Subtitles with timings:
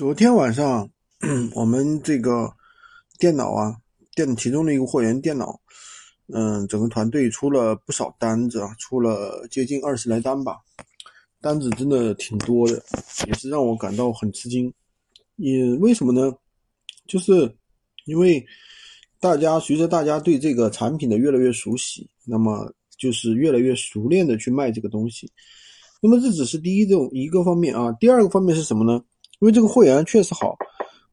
[0.00, 0.90] 昨天晚上，
[1.54, 2.50] 我们这个
[3.18, 3.76] 电脑啊，
[4.14, 5.60] 电其中的一个货源电脑，
[6.32, 10.56] 嗯，整个团队出了不少单子啊，出了接近二十来单吧，
[11.42, 12.82] 单子真的挺多的，
[13.26, 14.72] 也是让我感到很吃惊。
[15.36, 16.34] 也为什么呢？
[17.06, 17.54] 就是
[18.06, 18.42] 因为
[19.20, 25.30] 大家随着大家对这个产品的越来越熟悉，那么就是越来越熟练的去卖这个东西。
[26.00, 29.04] 那么这只是第一种一个方面啊，第二个方面是什么呢？
[29.40, 30.54] 因为这个会员确实好，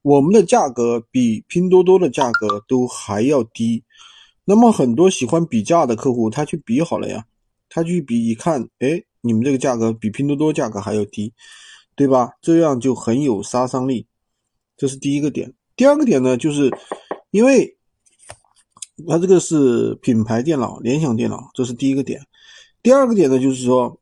[0.02, 3.84] 我们的价格比拼多多的价格都还要低。
[4.44, 7.26] 那么很多喜欢比价的客户，他去比好了呀，
[7.70, 11.34] 他去比一看，哎，你们这个价格比拼多多价格还要低，
[11.96, 12.32] 对吧？
[12.42, 14.06] 这样就很有杀伤力。
[14.76, 15.54] 这是第一个点。
[15.78, 16.70] 第二个点呢，就是
[17.32, 17.78] 因为
[19.08, 22.22] 它这个是品牌电脑，联想电脑，这是第一个点。
[22.84, 24.00] 第二个点呢，就是说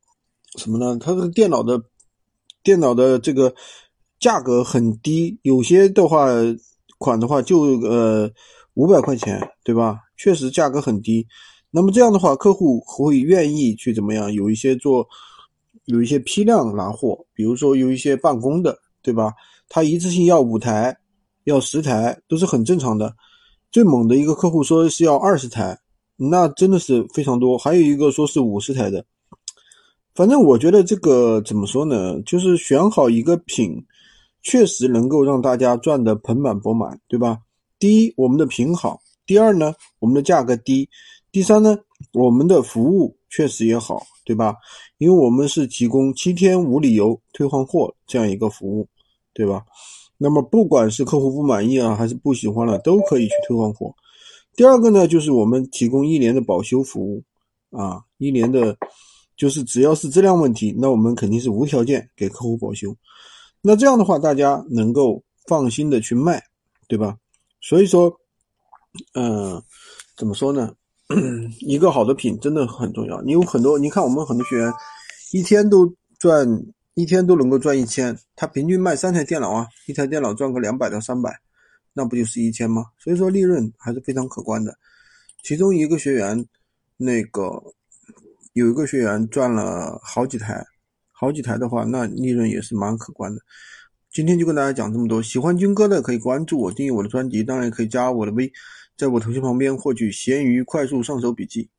[0.56, 0.98] 什么呢？
[0.98, 1.80] 它这个电脑的
[2.64, 3.54] 电脑的这个。
[4.18, 6.28] 价格很低，有些的话
[6.98, 8.30] 款的话就呃
[8.74, 9.98] 五百块钱，对吧？
[10.16, 11.26] 确实价格很低。
[11.70, 14.32] 那么这样的话，客户会愿意去怎么样？
[14.32, 15.06] 有一些做，
[15.84, 19.34] 有一些批量拿货，比如说有一些办公的，对吧？
[19.68, 20.96] 他一次性要五台，
[21.44, 23.14] 要十台，都是很正常的。
[23.70, 25.78] 最猛的一个客户说是要二十台，
[26.16, 27.58] 那真的是非常多。
[27.58, 29.04] 还有一个说是五十台的。
[30.14, 32.18] 反正我觉得这个怎么说呢？
[32.22, 33.84] 就是选好一个品。
[34.46, 37.40] 确实能够让大家赚得盆满钵满，对吧？
[37.80, 40.88] 第一，我们的品好；第二呢，我们的价格低；
[41.32, 41.76] 第三呢，
[42.12, 44.54] 我们的服务确实也好，对吧？
[44.98, 48.86] 因为我们是提供七天无理由退换货这样一个服务，
[49.34, 49.64] 对吧？
[50.16, 53.92] 那么不管是客户不满意啊，还是不喜欢了，都可以去退换货。
[54.54, 57.20] 第二个呢，就是我们提供一年的保修服务
[57.70, 58.76] 啊，一年的，
[59.36, 62.96] 就是只要是质量问题，那我们肯定是无条件给客户保修。
[63.68, 66.40] 那这样的话，大家能够放心的去卖，
[66.86, 67.16] 对吧？
[67.60, 68.16] 所以说，
[69.14, 69.60] 嗯，
[70.16, 70.72] 怎么说呢？
[71.58, 73.20] 一个好的品真的很重要。
[73.22, 74.72] 你有很多，你看我们很多学员
[75.32, 76.48] 一天都赚，
[76.94, 81.36] 一天都能够赚一千，他平均卖三台电脑啊，一台电脑赚个两百到三百，
[81.92, 82.84] 那不就是一千吗？
[83.00, 84.78] 所以说利润还是非常可观的。
[85.42, 86.46] 其中一个学员，
[86.96, 87.60] 那个
[88.52, 90.64] 有一个学员赚了好几台。
[91.18, 93.40] 好几台的话，那利润也是蛮可观的。
[94.12, 98.52] 今天就跟大家讲这么多，喜欢军哥的可以关注我，订阅我的专辑，当然也可以加我的微，
[98.98, 101.70] 在我头像旁边获取闲鱼快速上手笔记。